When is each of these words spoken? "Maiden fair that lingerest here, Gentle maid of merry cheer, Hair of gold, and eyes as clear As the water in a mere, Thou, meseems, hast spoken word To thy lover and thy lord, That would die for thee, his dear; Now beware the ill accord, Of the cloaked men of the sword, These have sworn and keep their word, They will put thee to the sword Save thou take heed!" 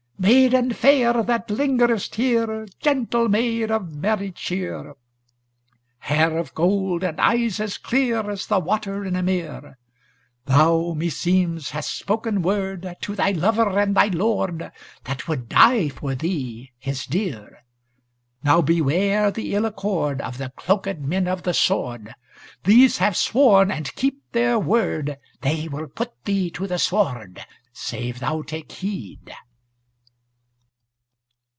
"Maiden 0.21 0.71
fair 0.73 1.23
that 1.23 1.47
lingerest 1.49 2.13
here, 2.13 2.67
Gentle 2.79 3.27
maid 3.27 3.71
of 3.71 3.91
merry 3.91 4.31
cheer, 4.31 4.93
Hair 5.97 6.37
of 6.37 6.53
gold, 6.53 7.01
and 7.01 7.19
eyes 7.19 7.59
as 7.59 7.79
clear 7.79 8.29
As 8.29 8.45
the 8.45 8.59
water 8.59 9.03
in 9.03 9.15
a 9.15 9.23
mere, 9.23 9.79
Thou, 10.45 10.93
meseems, 10.95 11.71
hast 11.71 11.97
spoken 11.97 12.43
word 12.43 12.87
To 13.01 13.15
thy 13.15 13.31
lover 13.31 13.79
and 13.79 13.95
thy 13.97 14.09
lord, 14.09 14.71
That 15.05 15.27
would 15.27 15.49
die 15.49 15.89
for 15.89 16.13
thee, 16.13 16.69
his 16.77 17.05
dear; 17.07 17.57
Now 18.43 18.61
beware 18.61 19.31
the 19.31 19.55
ill 19.55 19.65
accord, 19.65 20.21
Of 20.21 20.37
the 20.37 20.51
cloaked 20.55 20.99
men 20.99 21.27
of 21.27 21.41
the 21.41 21.55
sword, 21.55 22.13
These 22.63 22.99
have 22.99 23.17
sworn 23.17 23.71
and 23.71 23.91
keep 23.95 24.21
their 24.33 24.59
word, 24.59 25.17
They 25.41 25.67
will 25.67 25.87
put 25.87 26.11
thee 26.25 26.51
to 26.51 26.67
the 26.67 26.77
sword 26.77 27.43
Save 27.73 28.19
thou 28.19 28.43
take 28.43 28.71
heed!" 28.71 29.33